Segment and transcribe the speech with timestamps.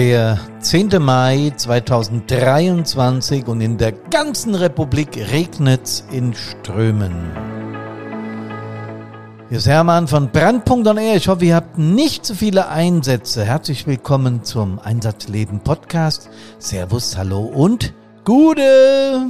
[0.00, 0.92] Der 10.
[0.98, 7.32] Mai 2023 und in der ganzen Republik regnet's in Strömen.
[9.50, 10.96] Hier ist Hermann von Brandpunkt on.
[10.96, 13.44] Ich hoffe, ihr habt nicht zu viele Einsätze.
[13.44, 16.30] Herzlich willkommen zum Einsatzleben Podcast.
[16.58, 17.92] Servus, hallo und
[18.24, 19.26] Gute!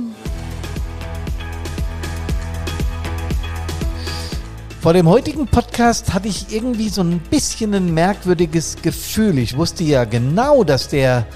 [4.81, 9.37] Vor dem heutigen Podcast hatte ich irgendwie so ein bisschen ein merkwürdiges Gefühl.
[9.37, 11.27] Ich wusste ja genau, dass der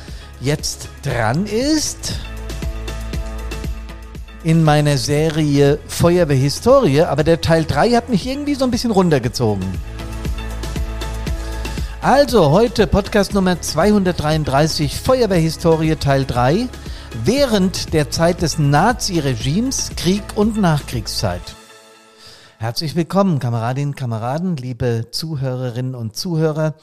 [0.41, 2.15] jetzt dran ist
[4.45, 9.67] in meiner Serie Feuerwehrhistorie, aber der Teil 3 hat mich irgendwie so ein bisschen runtergezogen.
[12.01, 16.67] Also heute Podcast Nummer 233 Feuerwehrhistorie Teil 3
[17.25, 21.43] während der Zeit des Naziregimes, Krieg und Nachkriegszeit.
[22.65, 26.77] Herzlich willkommen, Kameradinnen, Kameraden, liebe Zuhörerinnen und Zuhörer.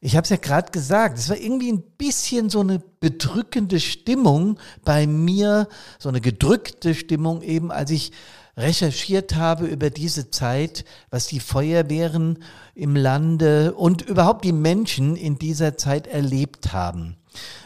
[0.00, 4.58] Ich habe es ja gerade gesagt, es war irgendwie ein bisschen so eine bedrückende Stimmung
[4.84, 5.68] bei mir,
[6.00, 8.10] so eine gedrückte Stimmung eben, als ich
[8.56, 12.40] recherchiert habe über diese Zeit, was die Feuerwehren
[12.74, 17.16] im Lande und überhaupt die Menschen in dieser Zeit erlebt haben.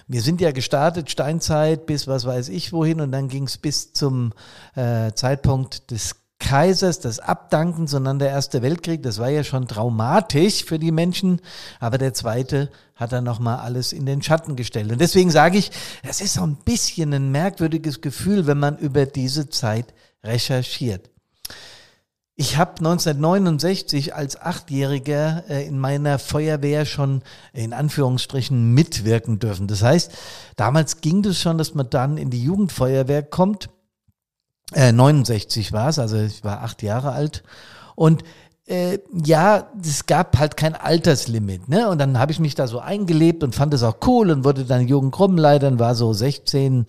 [0.06, 3.94] Wir sind ja gestartet, Steinzeit bis was weiß ich wohin und dann ging es bis
[3.94, 4.34] zum
[4.74, 10.64] äh, Zeitpunkt des Kaisers, das Abdanken, sondern der Erste Weltkrieg, das war ja schon traumatisch
[10.64, 11.40] für die Menschen,
[11.80, 14.92] aber der Zweite hat dann nochmal alles in den Schatten gestellt.
[14.92, 15.70] Und deswegen sage ich,
[16.02, 21.10] es ist so ein bisschen ein merkwürdiges Gefühl, wenn man über diese Zeit recherchiert.
[22.38, 27.22] Ich habe 1969 als Achtjähriger äh, in meiner Feuerwehr schon
[27.54, 29.68] in Anführungsstrichen mitwirken dürfen.
[29.68, 30.12] Das heißt,
[30.54, 33.70] damals ging es schon, dass man dann in die Jugendfeuerwehr kommt
[34.72, 37.42] äh, 69 war es, also ich war acht Jahre alt.
[37.94, 38.24] Und
[38.66, 41.88] äh, ja, es gab halt kein Alterslimit, ne?
[41.88, 44.64] Und dann habe ich mich da so eingelebt und fand es auch cool und wurde
[44.64, 46.86] dann Jugendgruppenleiter und war so 16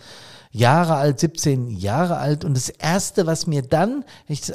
[0.58, 2.44] Jahre alt, 17 Jahre alt.
[2.44, 4.04] Und das Erste, was mir dann,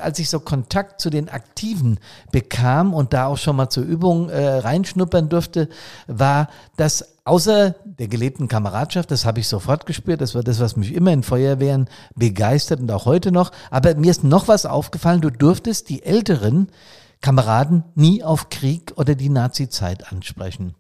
[0.01, 2.01] als ich so Kontakt zu den Aktiven
[2.33, 5.69] bekam und da auch schon mal zur Übung äh, reinschnuppern durfte,
[6.09, 10.77] war, dass außer der gelebten Kameradschaft, das habe ich sofort gespürt, das war das, was
[10.77, 13.53] mich immer in Feuerwehren begeistert und auch heute noch.
[13.71, 16.69] Aber mir ist noch was aufgefallen, du durftest die älteren
[17.21, 20.75] Kameraden nie auf Krieg oder die Nazi-Zeit ansprechen.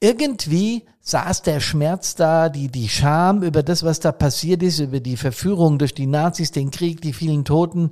[0.00, 5.00] Irgendwie saß der Schmerz da, die, die Scham über das, was da passiert ist, über
[5.00, 7.90] die Verführung durch die Nazis, den Krieg, die vielen Toten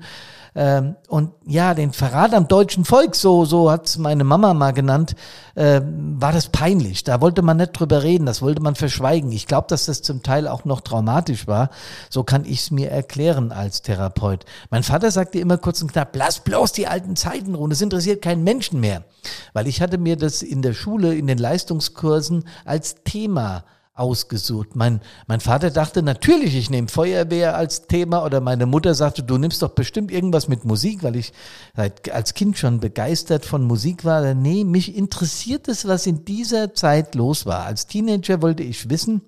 [0.54, 5.14] ähm, und ja, den Verrat am deutschen Volk, so, so hat's meine Mama mal genannt,
[5.54, 7.04] äh, war das peinlich.
[7.04, 9.30] Da wollte man nicht drüber reden, das wollte man verschweigen.
[9.32, 11.70] Ich glaube, dass das zum Teil auch noch traumatisch war.
[12.08, 14.44] So kann ich es mir erklären als Therapeut.
[14.70, 18.22] Mein Vater sagte immer kurz und knapp, lass bloß die alten Zeiten ruhen, es interessiert
[18.22, 19.04] keinen Menschen mehr.
[19.52, 23.64] Weil ich hatte mir das in der Schule, in den Leistungskursen als Thema
[24.00, 24.74] ausgesucht.
[24.74, 29.36] Mein, mein Vater dachte natürlich, ich nehme Feuerwehr als Thema oder meine Mutter sagte, du
[29.36, 31.32] nimmst doch bestimmt irgendwas mit Musik, weil ich
[31.76, 34.34] halt als Kind schon begeistert von Musik war.
[34.34, 37.66] Nee, mich interessiert es, was in dieser Zeit los war.
[37.66, 39.20] Als Teenager wollte ich wissen,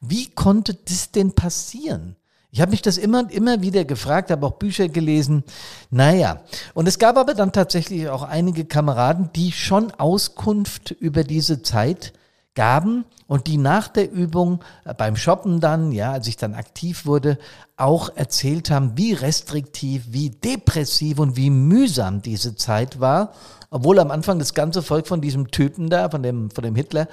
[0.00, 2.16] wie konnte das denn passieren?
[2.50, 5.44] Ich habe mich das immer und immer wieder gefragt, habe auch Bücher gelesen.
[5.90, 6.40] Naja,
[6.72, 12.14] und es gab aber dann tatsächlich auch einige Kameraden, die schon Auskunft über diese Zeit
[12.56, 17.06] gaben und die nach der Übung äh, beim Shoppen dann, ja, als ich dann aktiv
[17.06, 17.38] wurde,
[17.76, 23.32] auch erzählt haben, wie restriktiv, wie depressiv und wie mühsam diese Zeit war,
[23.70, 27.06] obwohl am Anfang das ganze Volk von diesem Typen da, von dem, von dem Hitler,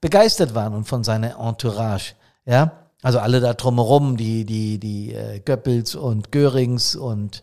[0.00, 2.72] begeistert waren und von seiner Entourage, ja.
[3.02, 7.42] Also alle da drumherum, die, die, die äh, Goebbels und Görings und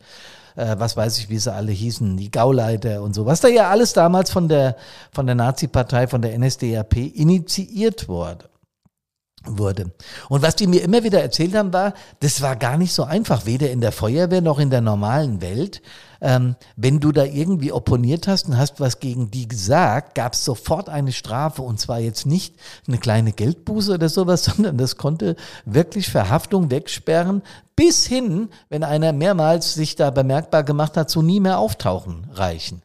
[0.57, 3.69] äh, was weiß ich, wie sie alle hießen, die Gauleiter und so, was da ja
[3.69, 4.75] alles damals von der,
[5.12, 8.50] von der Nazi-Partei, von der NSDAP initiiert wurde
[9.50, 9.91] wurde.
[10.28, 13.45] Und was die mir immer wieder erzählt haben, war, das war gar nicht so einfach,
[13.45, 15.81] weder in der Feuerwehr noch in der normalen Welt.
[16.22, 20.44] Ähm, wenn du da irgendwie opponiert hast und hast was gegen die gesagt, gab es
[20.44, 22.56] sofort eine Strafe und zwar jetzt nicht
[22.88, 27.41] eine kleine Geldbuße oder sowas, sondern das konnte wirklich Verhaftung wegsperren,
[27.75, 32.81] bis hin, wenn einer mehrmals sich da bemerkbar gemacht hat, zu nie mehr auftauchen reichen.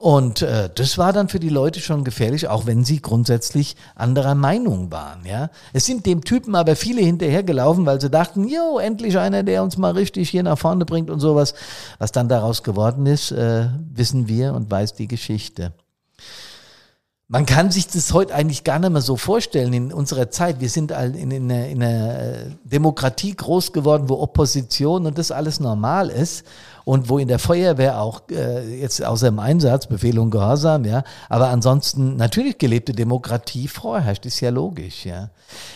[0.00, 4.36] Und äh, das war dann für die Leute schon gefährlich, auch wenn sie grundsätzlich anderer
[4.36, 5.26] Meinung waren.
[5.26, 9.64] Ja, es sind dem Typen aber viele hinterhergelaufen, weil sie dachten, jo, endlich einer, der
[9.64, 11.54] uns mal richtig hier nach vorne bringt und sowas.
[11.98, 15.72] Was dann daraus geworden ist, äh, wissen wir und weiß die Geschichte.
[17.30, 20.60] Man kann sich das heute eigentlich gar nicht mehr so vorstellen in unserer Zeit.
[20.60, 26.08] Wir sind in, in, in einer Demokratie groß geworden, wo Opposition und das alles normal
[26.08, 26.46] ist.
[26.88, 31.04] und wo in der Feuerwehr auch äh, jetzt außer im Einsatz, Befehl und Gehorsam, ja,
[31.28, 35.28] aber ansonsten natürlich gelebte Demokratie vorherrscht, ist ja logisch, ja.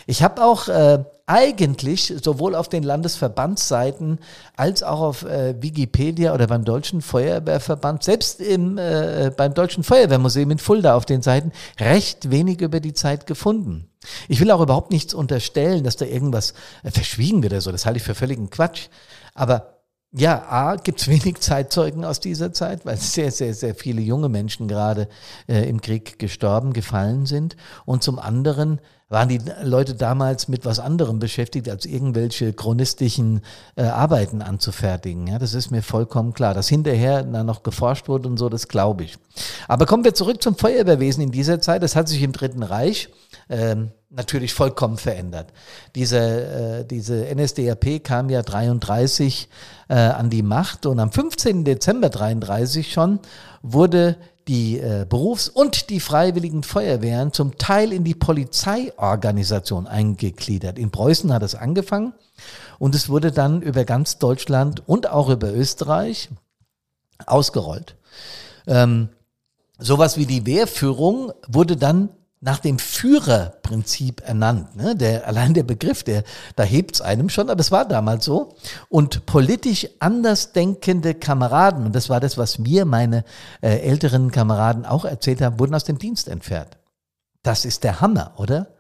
[0.07, 4.19] Ich habe auch äh, eigentlich sowohl auf den Landesverbandsseiten
[4.57, 10.51] als auch auf äh, Wikipedia oder beim Deutschen Feuerwehrverband, selbst im, äh, beim Deutschen Feuerwehrmuseum
[10.51, 13.89] in Fulda auf den Seiten, recht wenig über die Zeit gefunden.
[14.29, 17.73] Ich will auch überhaupt nichts unterstellen, dass da irgendwas äh, verschwiegen wird oder so.
[17.73, 18.89] Das halte ich für völligen Quatsch.
[19.35, 19.82] Aber
[20.15, 24.29] ja, A, gibt es wenig Zeitzeugen aus dieser Zeit, weil sehr, sehr, sehr viele junge
[24.29, 25.09] Menschen gerade
[25.49, 27.57] äh, im Krieg gestorben, gefallen sind.
[27.87, 33.41] Und zum anderen waren die Leute damals mit was anderem beschäftigt, als irgendwelche chronistischen
[33.77, 35.27] äh, Arbeiten anzufertigen.
[35.27, 36.55] Ja, das ist mir vollkommen klar.
[36.55, 39.19] Dass hinterher na, noch geforscht wurde und so, das glaube ich.
[39.69, 41.83] Aber kommen wir zurück zum Feuerwehrwesen in dieser Zeit.
[41.83, 43.09] Das hat sich im Dritten Reich
[43.49, 45.53] ähm, natürlich vollkommen verändert.
[45.95, 49.49] Diese, äh, diese NSDAP kam ja 33
[49.89, 51.65] äh, an die Macht und am 15.
[51.65, 53.21] Dezember 33 schon
[53.63, 54.17] wurde
[54.49, 60.79] die äh, Berufs- und die freiwilligen Feuerwehren zum Teil in die Polizeiorganisation eingegliedert.
[60.79, 62.13] In Preußen hat es angefangen
[62.79, 66.29] und es wurde dann über ganz Deutschland und auch über Österreich
[67.27, 67.97] ausgerollt.
[68.67, 69.11] Ähm,
[69.79, 72.11] sowas wie die Wehrführung wurde dann
[72.45, 74.75] nach dem Führerprinzip ernannt.
[74.75, 74.97] Ne?
[74.97, 76.25] Der, allein der Begriff, der,
[76.57, 78.57] da hebt's einem schon, aber es war damals so.
[78.89, 83.25] Und politisch andersdenkende Kameraden, und das war das, was mir meine
[83.61, 86.79] äh, älteren Kameraden auch erzählt haben, wurden aus dem Dienst entfernt.
[87.45, 88.75] Das ist der Hammer, oder?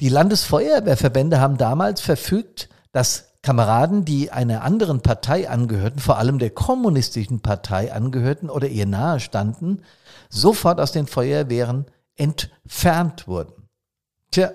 [0.00, 6.50] Die Landesfeuerwehrverbände haben damals verfügt, dass Kameraden, die einer anderen Partei angehörten, vor allem der
[6.50, 9.82] kommunistischen Partei angehörten oder ihr nahe standen,
[10.28, 13.68] sofort aus den Feuerwehren entfernt wurden.
[14.30, 14.50] Tja,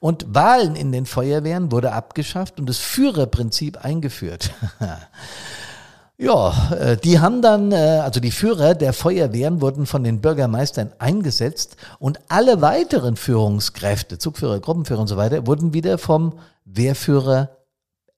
[0.00, 4.50] und Wahlen in den Feuerwehren wurde abgeschafft und das Führerprinzip eingeführt.
[6.16, 10.92] ja, äh, die haben dann, äh, also die Führer der Feuerwehren wurden von den Bürgermeistern
[10.98, 17.50] eingesetzt und alle weiteren Führungskräfte, Zugführer, Gruppenführer und so weiter, wurden wieder vom Wehrführer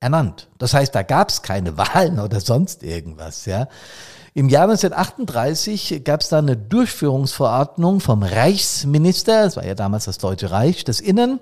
[0.05, 0.49] ernannt.
[0.59, 3.47] Das heißt, da gab es keine Wahlen oder sonst irgendwas.
[3.47, 3.69] Ja.
[4.35, 10.19] Im Jahr 1938 gab es da eine Durchführungsverordnung vom Reichsminister, das war ja damals das
[10.19, 11.39] Deutsche Reich des Innern,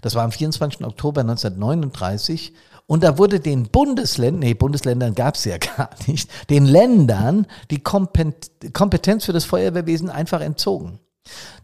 [0.00, 0.86] das war am 24.
[0.86, 2.54] Oktober 1939,
[2.86, 7.82] und da wurde den Bundesländern, nee, Bundesländern gab es ja gar nicht, den Ländern die
[7.82, 10.98] Kompetenz für das Feuerwehrwesen einfach entzogen.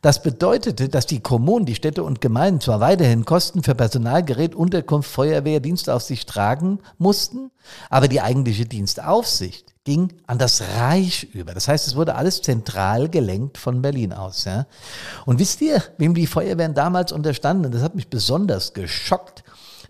[0.03, 5.11] Das bedeutete, dass die Kommunen, die Städte und Gemeinden zwar weiterhin Kosten für Personalgerät, Unterkunft,
[5.11, 7.51] Feuerwehr, Dienstaufsicht tragen mussten,
[7.91, 11.55] aber die eigentliche Dienstaufsicht ging an das Reich über.
[11.55, 14.45] Das heißt, es wurde alles zentral gelenkt von Berlin aus.
[14.45, 14.67] Ja?
[15.25, 17.73] Und wisst ihr, wem die Feuerwehren damals unterstanden?
[17.73, 19.45] Das hat mich besonders geschockt.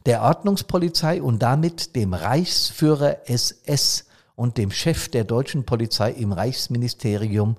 [0.05, 4.05] Der Ordnungspolizei und damit dem Reichsführer SS
[4.37, 7.57] und dem Chef der deutschen Polizei im Reichsministerium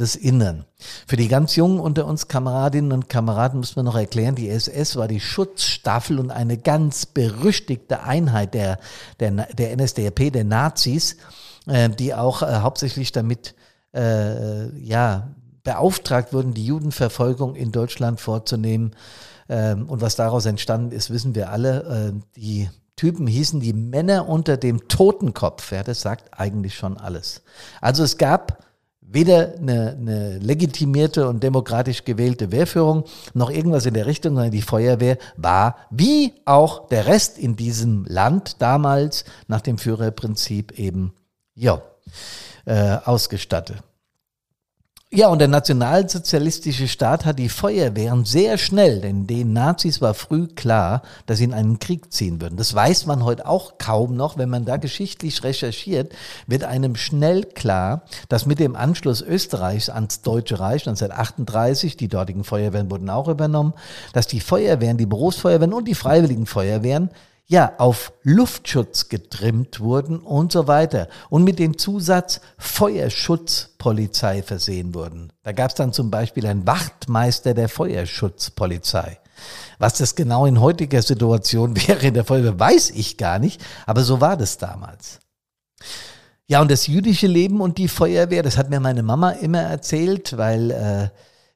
[0.00, 0.64] des Innern.
[1.06, 4.96] Für die ganz Jungen unter uns Kameradinnen und Kameraden muss man noch erklären, die SS
[4.96, 8.78] war die Schutzstaffel und eine ganz berüchtigte Einheit der,
[9.20, 11.16] der, der NSDAP, der Nazis,
[11.66, 13.54] äh, die auch äh, hauptsächlich damit
[13.94, 15.28] äh, ja,
[15.62, 18.96] beauftragt wurden, die Judenverfolgung in Deutschland vorzunehmen.
[19.48, 22.12] Ähm, und was daraus entstanden ist, wissen wir alle.
[22.14, 25.72] Äh, die Typen hießen die Männer unter dem Totenkopf.
[25.72, 27.42] Ja, das sagt eigentlich schon alles.
[27.80, 28.64] Also es gab
[29.12, 34.62] weder eine, eine legitimierte und demokratisch gewählte Wehrführung noch irgendwas in der Richtung, sondern die
[34.62, 41.12] Feuerwehr war, wie auch der Rest in diesem Land damals nach dem Führerprinzip eben,
[41.54, 41.82] ja,
[42.66, 43.82] äh, ausgestattet.
[45.12, 50.46] Ja, und der nationalsozialistische Staat hat die Feuerwehren sehr schnell, denn den Nazis war früh
[50.46, 52.56] klar, dass sie in einen Krieg ziehen würden.
[52.56, 54.38] Das weiß man heute auch kaum noch.
[54.38, 56.12] Wenn man da geschichtlich recherchiert,
[56.46, 62.44] wird einem schnell klar, dass mit dem Anschluss Österreichs ans Deutsche Reich 1938, die dortigen
[62.44, 63.74] Feuerwehren wurden auch übernommen,
[64.12, 67.10] dass die Feuerwehren, die Berufsfeuerwehren und die freiwilligen Feuerwehren
[67.50, 75.32] ja, auf Luftschutz getrimmt wurden und so weiter und mit dem Zusatz Feuerschutzpolizei versehen wurden.
[75.42, 79.18] Da gab es dann zum Beispiel einen Wachtmeister der Feuerschutzpolizei.
[79.80, 84.04] Was das genau in heutiger Situation wäre in der Feuerwehr, weiß ich gar nicht, aber
[84.04, 85.18] so war das damals.
[86.46, 90.38] Ja, und das jüdische Leben und die Feuerwehr, das hat mir meine Mama immer erzählt,
[90.38, 91.08] weil äh,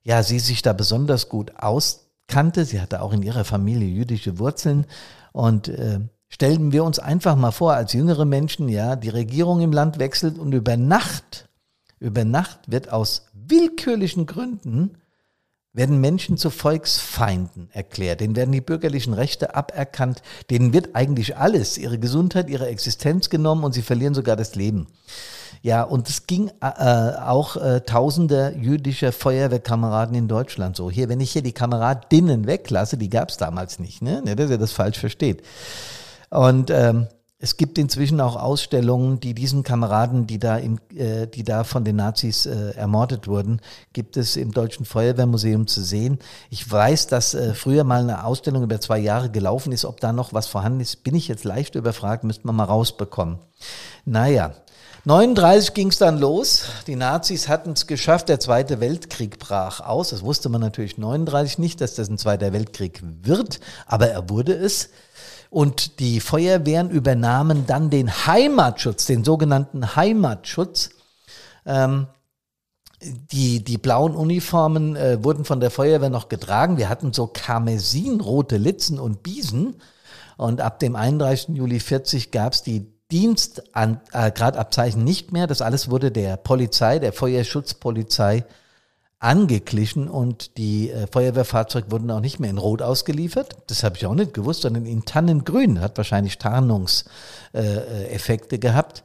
[0.02, 2.64] ja sie sich da besonders gut auskannte.
[2.64, 4.86] Sie hatte auch in ihrer Familie jüdische Wurzeln
[5.34, 5.98] und äh,
[6.28, 10.38] stellen wir uns einfach mal vor, als jüngere Menschen, ja, die Regierung im Land wechselt
[10.38, 11.48] und über Nacht,
[11.98, 14.98] über Nacht wird aus willkürlichen Gründen
[15.74, 21.76] werden Menschen zu Volksfeinden erklärt, denen werden die bürgerlichen Rechte aberkannt, denen wird eigentlich alles,
[21.76, 24.86] ihre Gesundheit, ihre Existenz genommen und sie verlieren sogar das Leben.
[25.62, 30.90] Ja, und es ging äh, auch äh, tausende jüdischer Feuerwehrkameraden in Deutschland so.
[30.90, 34.20] Hier, wenn ich hier die Kameradinnen weglasse, die gab es damals nicht, ne?
[34.22, 35.42] Nicht, dass ihr das falsch versteht.
[36.28, 37.08] Und ähm,
[37.44, 41.84] es gibt inzwischen auch Ausstellungen, die diesen Kameraden, die da, im, äh, die da von
[41.84, 43.60] den Nazis äh, ermordet wurden,
[43.92, 46.20] gibt es im Deutschen Feuerwehrmuseum zu sehen.
[46.48, 49.84] Ich weiß, dass äh, früher mal eine Ausstellung über zwei Jahre gelaufen ist.
[49.84, 53.38] Ob da noch was vorhanden ist, bin ich jetzt leicht überfragt, müsste man mal rausbekommen.
[54.06, 54.54] Naja,
[55.04, 56.64] 39 ging es dann los.
[56.86, 58.30] Die Nazis hatten es geschafft.
[58.30, 60.08] Der Zweite Weltkrieg brach aus.
[60.08, 64.54] Das wusste man natürlich 39 nicht, dass das ein Zweiter Weltkrieg wird, aber er wurde
[64.54, 64.88] es.
[65.54, 70.90] Und die Feuerwehren übernahmen dann den Heimatschutz, den sogenannten Heimatschutz.
[71.64, 72.08] Ähm,
[73.00, 76.76] die, die blauen Uniformen äh, wurden von der Feuerwehr noch getragen.
[76.76, 79.76] Wir hatten so karmesinrote Litzen und Biesen.
[80.36, 81.50] Und ab dem 31.
[81.50, 85.46] Juli 40 gab es die Dienstgradabzeichen äh, nicht mehr.
[85.46, 88.44] Das alles wurde der Polizei, der Feuerschutzpolizei
[89.24, 93.56] angeglichen und die äh, Feuerwehrfahrzeuge wurden auch nicht mehr in Rot ausgeliefert.
[93.66, 95.80] Das habe ich auch nicht gewusst, sondern in Tannengrün.
[95.80, 99.02] Hat wahrscheinlich Tarnungseffekte äh, gehabt.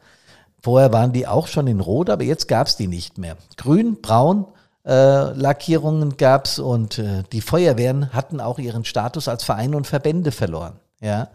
[0.61, 3.37] Vorher waren die auch schon in Rot, aber jetzt gab es die nicht mehr.
[3.55, 4.45] Grün, Braun,
[4.85, 9.87] äh, Lackierungen gab es und äh, die Feuerwehren hatten auch ihren Status als Vereine und
[9.87, 10.73] Verbände verloren.
[11.01, 11.29] Ja,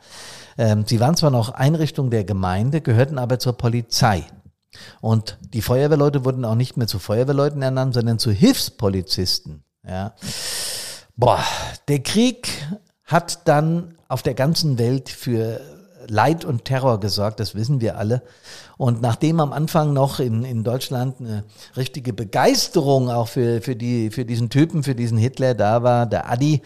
[0.58, 4.24] ähm, sie waren zwar noch Einrichtung der Gemeinde, gehörten aber zur Polizei.
[5.00, 9.64] Und die Feuerwehrleute wurden auch nicht mehr zu Feuerwehrleuten ernannt, sondern zu Hilfspolizisten.
[9.86, 10.14] Ja.
[11.16, 11.44] Boah,
[11.88, 12.48] der Krieg
[13.04, 15.60] hat dann auf der ganzen Welt für
[16.08, 18.22] Leid und Terror gesorgt, das wissen wir alle.
[18.76, 21.44] Und nachdem am Anfang noch in, in Deutschland eine
[21.76, 26.30] richtige Begeisterung auch für, für, die, für diesen Typen, für diesen Hitler da war, der
[26.30, 26.62] Adi,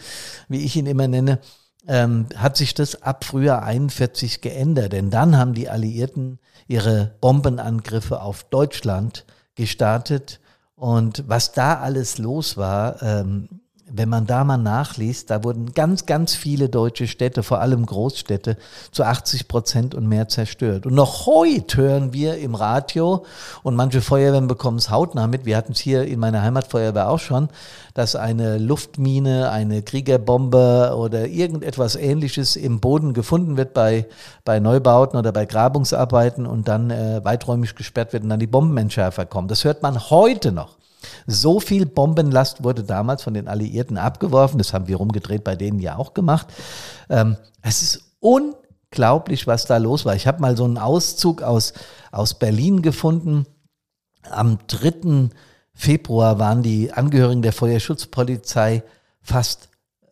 [0.47, 1.39] wie ich ihn immer nenne,
[1.89, 4.93] ähm, hat sich das ab Frühjahr 41 geändert.
[4.93, 10.39] Denn dann haben die Alliierten ihre Bombenangriffe auf Deutschland gestartet.
[10.75, 13.49] Und was da alles los war, ähm,
[13.91, 18.57] wenn man da mal nachliest, da wurden ganz, ganz viele deutsche Städte, vor allem Großstädte,
[18.91, 20.85] zu 80 Prozent und mehr zerstört.
[20.85, 23.25] Und noch heute hören wir im Radio,
[23.63, 27.19] und manche Feuerwehren bekommen es hautnah mit, wir hatten es hier in meiner Heimatfeuerwehr auch
[27.19, 27.49] schon,
[27.93, 34.05] dass eine Luftmine, eine Kriegerbombe oder irgendetwas ähnliches im Boden gefunden wird bei,
[34.45, 39.25] bei Neubauten oder bei Grabungsarbeiten und dann äh, weiträumig gesperrt wird und dann die Bombenentschärfer
[39.25, 39.47] kommen.
[39.47, 40.78] Das hört man heute noch.
[41.27, 44.57] So viel Bombenlast wurde damals von den Alliierten abgeworfen.
[44.57, 46.47] Das haben wir rumgedreht bei denen ja auch gemacht.
[47.09, 50.15] Ähm, es ist unglaublich, was da los war.
[50.15, 51.73] Ich habe mal so einen Auszug aus,
[52.11, 53.45] aus Berlin gefunden.
[54.29, 55.29] Am 3.
[55.73, 58.83] Februar waren die Angehörigen der Feuerschutzpolizei
[59.21, 59.69] fast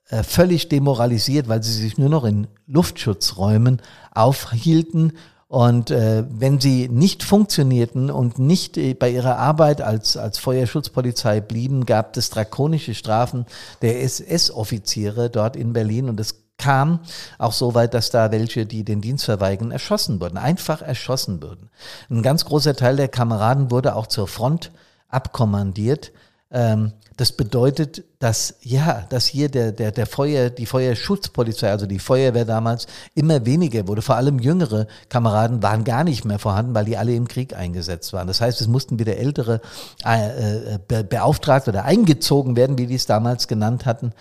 [0.10, 3.82] äh, völlig demoralisiert, weil sie sich nur noch in Luftschutzräumen
[4.14, 5.14] aufhielten
[5.48, 11.40] und äh, wenn sie nicht funktionierten und nicht äh, bei ihrer Arbeit als, als Feuerschutzpolizei
[11.40, 13.46] blieben, gab es drakonische Strafen
[13.82, 17.00] der SS-Offiziere dort in Berlin und es kam
[17.38, 21.70] auch so weit, dass da welche, die den Dienst verweigern, erschossen wurden, einfach erschossen wurden.
[22.10, 24.72] Ein ganz großer Teil der Kameraden wurde auch zur Front
[25.08, 26.12] abkommandiert.
[26.52, 31.98] Ähm, das bedeutet, dass ja, dass hier der der der Feuer die Feuerschutzpolizei, also die
[31.98, 32.86] Feuerwehr damals
[33.16, 34.04] immer weniger wurde.
[34.04, 38.14] Vor allem jüngere Kameraden waren gar nicht mehr vorhanden, weil die alle im Krieg eingesetzt
[38.14, 38.28] waren.
[38.28, 39.62] Das heißt, es mussten wieder ältere
[40.06, 44.14] äh, äh be beauftragt oder eingezogen werden, wie die es damals genannt hatten.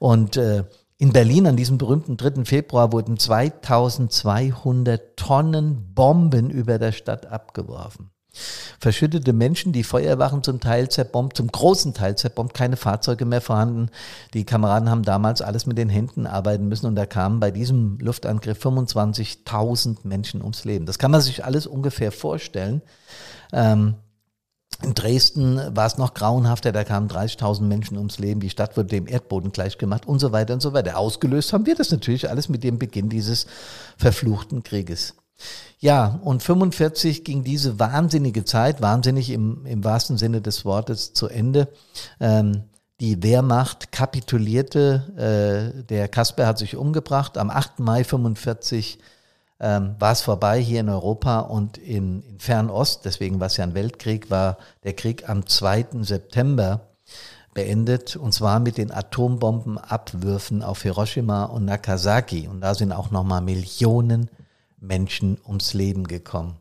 [0.00, 0.64] Und äh,
[0.98, 2.44] in Berlin an diesem berühmten 3.
[2.44, 8.10] Februar wurden 2200 Tonnen Bomben über der Stadt abgeworfen.
[8.78, 13.90] Verschüttete Menschen, die Feuerwachen zum Teil zerbombt, zum großen Teil zerbombt, keine Fahrzeuge mehr vorhanden.
[14.34, 17.98] Die Kameraden haben damals alles mit den Händen arbeiten müssen und da kamen bei diesem
[17.98, 20.86] Luftangriff 25.000 Menschen ums Leben.
[20.86, 22.82] Das kann man sich alles ungefähr vorstellen.
[23.52, 23.94] Ähm,
[24.82, 28.88] in Dresden war es noch grauenhafter, da kamen 30.000 Menschen ums Leben, die Stadt wurde
[28.88, 30.96] dem Erdboden gleichgemacht und so weiter und so weiter.
[30.96, 33.46] Ausgelöst haben wir das natürlich alles mit dem Beginn dieses
[33.98, 35.14] verfluchten Krieges.
[35.78, 41.28] Ja, und 45 ging diese wahnsinnige Zeit, wahnsinnig im, im wahrsten Sinne des Wortes, zu
[41.28, 41.68] Ende.
[42.20, 42.64] Ähm,
[43.00, 47.38] die Wehrmacht kapitulierte, äh, der Kasper hat sich umgebracht.
[47.38, 47.80] Am 8.
[47.80, 48.98] Mai 45
[49.58, 53.64] ähm, war es vorbei hier in Europa und in, in Fernost, deswegen war es ja
[53.64, 56.02] ein Weltkrieg, war der Krieg am 2.
[56.02, 56.80] September
[57.54, 62.48] beendet, und zwar mit den Atombombenabwürfen auf Hiroshima und Nagasaki.
[62.48, 64.30] Und da sind auch nochmal Millionen
[64.80, 66.56] Menschen ums Leben gekommen.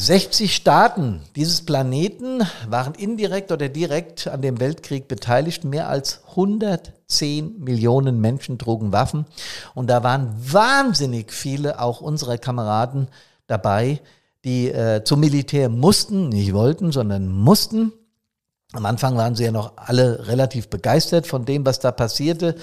[0.00, 5.64] 60 Staaten dieses Planeten waren indirekt oder direkt an dem Weltkrieg beteiligt.
[5.64, 9.26] Mehr als 110 Millionen Menschen trugen Waffen.
[9.74, 13.08] Und da waren wahnsinnig viele auch unserer Kameraden
[13.46, 14.00] dabei,
[14.42, 17.92] die äh, zum Militär mussten, nicht wollten, sondern mussten.
[18.72, 22.54] Am Anfang waren sie ja noch alle relativ begeistert von dem, was da passierte.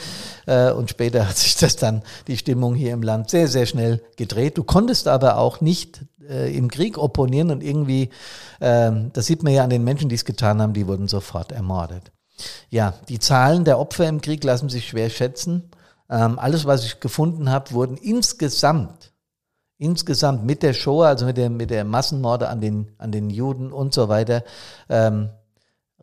[0.45, 4.01] Äh, und später hat sich das dann, die Stimmung hier im Land sehr, sehr schnell
[4.15, 4.57] gedreht.
[4.57, 8.09] Du konntest aber auch nicht äh, im Krieg opponieren und irgendwie,
[8.59, 11.51] äh, das sieht man ja an den Menschen, die es getan haben, die wurden sofort
[11.51, 12.11] ermordet.
[12.69, 15.71] Ja, die Zahlen der Opfer im Krieg lassen sich schwer schätzen.
[16.09, 19.11] Ähm, alles, was ich gefunden habe, wurden insgesamt
[19.77, 23.71] insgesamt mit der Shoah, also mit der, mit der Massenmorde an den, an den Juden
[23.71, 24.43] und so weiter,
[24.89, 25.29] ähm,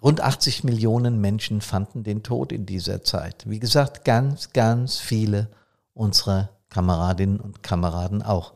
[0.04, 3.48] Rund 80 Millionen Menschen fanden den Tod in dieser Zeit.
[3.48, 5.48] Wie gesagt, ganz, ganz viele
[5.94, 8.52] unserer Kameradinnen und Kameraden auch.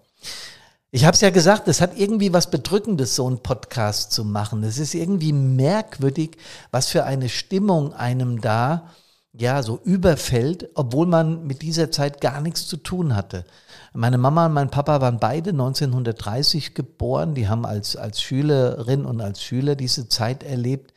[0.90, 4.62] Ich habe es ja gesagt, es hat irgendwie was Bedrückendes, so einen Podcast zu machen.
[4.62, 6.36] Es ist irgendwie merkwürdig,
[6.70, 8.90] was für eine Stimmung einem da
[9.32, 13.46] ja so überfällt, obwohl man mit dieser Zeit gar nichts zu tun hatte.
[13.94, 17.34] Meine Mama und mein Papa waren beide 1930 geboren.
[17.34, 20.92] Die haben als, als Schülerin und als Schüler diese Zeit erlebt.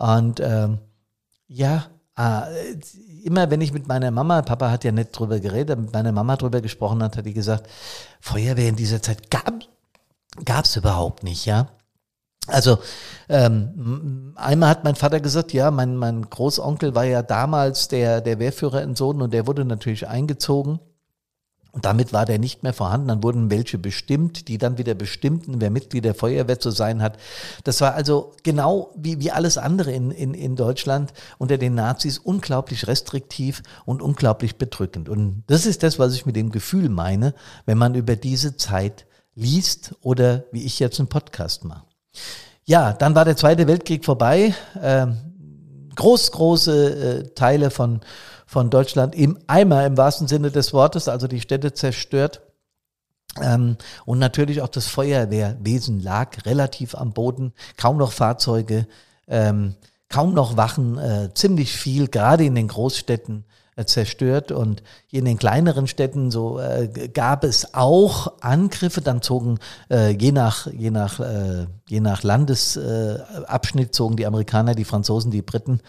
[0.00, 0.78] Und ähm,
[1.46, 1.84] ja,
[2.16, 2.74] äh,
[3.22, 6.36] immer wenn ich mit meiner Mama, Papa hat ja nicht drüber geredet, mit meiner Mama
[6.36, 7.68] drüber gesprochen hat, hat die gesagt,
[8.18, 11.68] Feuerwehr in dieser Zeit gab es überhaupt nicht, ja.
[12.46, 12.78] Also
[13.28, 18.38] ähm, einmal hat mein Vater gesagt, ja, mein, mein Großonkel war ja damals der, der
[18.38, 20.80] Wehrführer in Sohn und der wurde natürlich eingezogen.
[21.72, 23.08] Und damit war der nicht mehr vorhanden.
[23.08, 27.16] Dann wurden welche bestimmt, die dann wieder bestimmten, wer Mitglied der Feuerwehr zu sein hat.
[27.64, 32.18] Das war also genau wie, wie alles andere in, in, in Deutschland unter den Nazis
[32.18, 35.08] unglaublich restriktiv und unglaublich bedrückend.
[35.08, 37.34] Und das ist das, was ich mit dem Gefühl meine,
[37.66, 41.84] wenn man über diese Zeit liest oder wie ich jetzt einen Podcast mache.
[42.64, 44.54] Ja, dann war der Zweite Weltkrieg vorbei.
[44.80, 45.16] Ähm,
[45.94, 48.00] groß, große äh, Teile von
[48.50, 52.40] von Deutschland im Eimer im wahrsten Sinne des Wortes, also die Städte zerstört.
[53.40, 53.76] Ähm,
[54.06, 58.88] und natürlich auch das Feuerwehrwesen lag relativ am Boden, kaum noch Fahrzeuge,
[59.28, 59.76] ähm,
[60.08, 63.44] kaum noch Wachen, äh, ziemlich viel, gerade in den Großstädten
[63.86, 69.58] zerstört und hier in den kleineren Städten so äh, gab es auch Angriffe, dann zogen
[69.90, 75.42] äh, je nach je nach äh, je nach Landesabschnitt zogen die Amerikaner, die Franzosen, die
[75.42, 75.80] Briten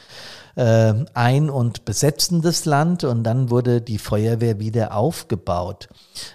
[0.56, 5.89] äh, ein und besetzten das Land und dann wurde die Feuerwehr wieder aufgebaut.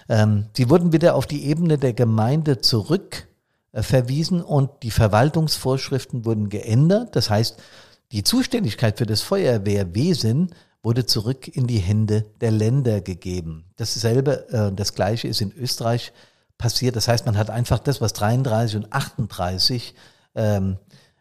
[0.09, 3.27] Ähm, sie wurden wieder auf die Ebene der Gemeinde zurück
[3.71, 7.15] äh, verwiesen und die Verwaltungsvorschriften wurden geändert.
[7.15, 7.57] Das heißt,
[8.11, 10.51] die Zuständigkeit für das Feuerwehrwesen
[10.87, 13.65] wurde zurück in die Hände der Länder gegeben.
[13.75, 16.13] Dasselbe, äh, das Gleiche ist in Österreich
[16.57, 16.95] passiert.
[16.95, 19.93] Das heißt, man hat einfach das, was 33 und 38
[20.35, 20.77] ähm,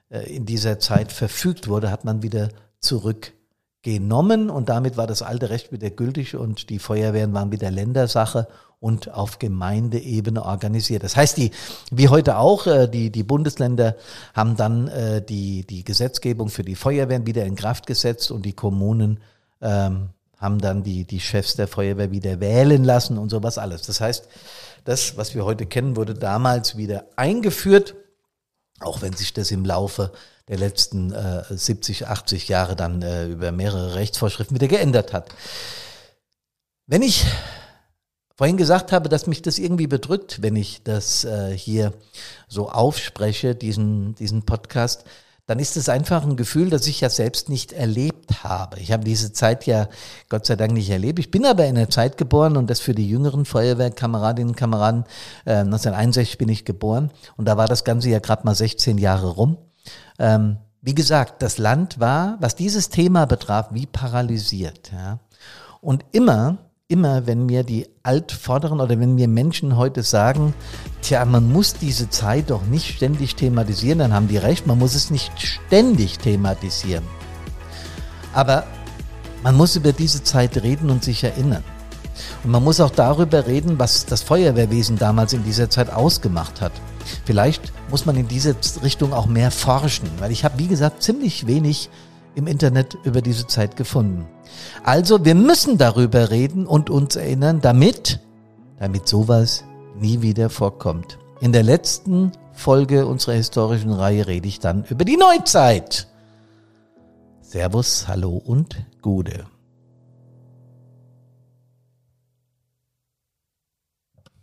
[0.09, 5.51] äh, in dieser Zeit verfügt wurde, hat man wieder zurückgenommen und damit war das alte
[5.51, 8.47] Recht wieder gültig und die Feuerwehren waren wieder Ländersache
[8.79, 11.03] und auf Gemeindeebene organisiert.
[11.03, 11.51] Das heißt, die,
[11.91, 13.97] wie heute auch, äh, die, die Bundesländer
[14.33, 18.53] haben dann äh, die, die Gesetzgebung für die Feuerwehren wieder in Kraft gesetzt und die
[18.53, 19.19] Kommunen
[19.61, 23.83] ähm, haben dann die, die Chefs der Feuerwehr wieder wählen lassen und sowas alles.
[23.83, 24.29] Das heißt,
[24.85, 27.95] das, was wir heute kennen, wurde damals wieder eingeführt,
[28.81, 30.13] auch wenn sich das im Laufe
[30.49, 35.31] der letzten äh, 70, 80 Jahre dann äh, über mehrere Rechtsvorschriften wieder geändert hat.
[36.87, 37.27] Wenn ich
[38.37, 41.93] vorhin gesagt habe, dass mich das irgendwie bedrückt, wenn ich das äh, hier
[42.47, 45.05] so aufspreche, diesen, diesen Podcast,
[45.47, 48.79] dann ist es einfach ein Gefühl, das ich ja selbst nicht erlebt habe.
[48.81, 49.89] Ich habe diese Zeit ja
[50.29, 51.19] Gott sei Dank nicht erlebt.
[51.19, 55.05] Ich bin aber in einer Zeit geboren und das für die jüngeren Feuerwehrkameradinnen und Kameraden,
[55.45, 59.29] äh, 1961 bin ich geboren und da war das Ganze ja gerade mal 16 Jahre
[59.29, 59.59] rum.
[60.19, 64.93] Ähm, wie gesagt, das Land war, was dieses Thema betraf, wie paralysiert.
[64.93, 65.19] Ja?
[65.81, 66.59] Und immer
[66.89, 70.55] immer, wenn mir die Altvorderen oder wenn mir Menschen heute sagen,
[71.03, 74.95] tja, man muss diese Zeit doch nicht ständig thematisieren, dann haben die recht, man muss
[74.95, 77.05] es nicht ständig thematisieren.
[78.37, 78.65] Aber
[79.43, 81.65] man muss über diese Zeit reden und sich erinnern.
[82.45, 86.73] Und man muss auch darüber reden, was das Feuerwehrwesen damals in dieser Zeit ausgemacht hat.
[87.25, 91.47] Vielleicht muss man in diese Richtung auch mehr forschen, weil ich habe, wie gesagt, ziemlich
[91.47, 91.89] wenig
[92.35, 94.27] im Internet über diese Zeit gefunden.
[94.85, 98.21] Also wir müssen darüber reden und uns erinnern, damit,
[98.79, 99.65] damit sowas
[99.99, 101.19] nie wieder vorkommt.
[101.41, 106.07] In der letzten Folge unserer historischen Reihe rede ich dann über die Neuzeit.
[107.49, 109.47] Servus, hallo und Gude.